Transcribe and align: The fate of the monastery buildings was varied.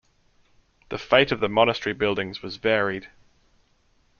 The 0.89 0.97
fate 0.97 1.31
of 1.31 1.41
the 1.41 1.47
monastery 1.47 1.93
buildings 1.93 2.41
was 2.41 2.57
varied. 2.57 3.09